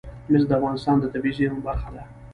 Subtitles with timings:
[0.31, 2.03] مس د افغانستان د طبیعي زیرمو برخه ده.